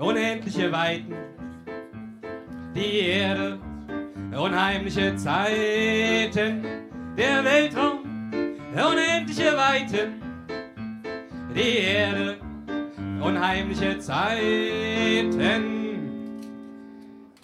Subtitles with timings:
[0.00, 1.14] unendliche Weiten,
[2.74, 3.58] die Erde,
[4.32, 6.64] unheimliche Zeiten.
[7.16, 8.00] Der Weltraum,
[8.72, 10.22] unendliche Weiten,
[11.54, 12.38] die Erde,
[13.20, 15.78] unheimliche Zeiten.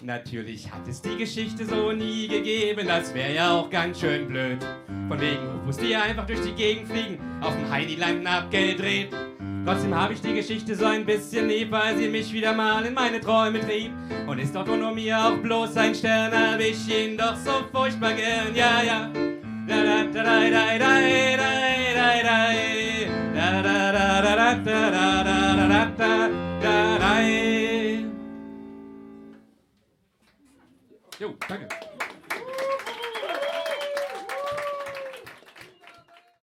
[0.01, 4.65] Natürlich hat es die Geschichte so nie gegeben, das wäre ja auch ganz schön blöd.
[5.09, 9.09] Von wegen UFOs, die einfach durch die Gegend fliegen, auf dem Heidiland abgedreht.
[9.67, 12.93] Trotzdem habe ich die Geschichte so ein bisschen lieb, weil sie mich wieder mal in
[12.93, 13.91] meine Träume trieb.
[14.25, 18.13] Und ist doch nur mir auch bloß ein Stern, hab ich ihn doch so furchtbar
[18.13, 19.11] gern, ja, ja.
[19.67, 21.49] Da, da, da, da, da, da, da,
[26.99, 27.21] da,
[31.19, 31.67] Jo, danke.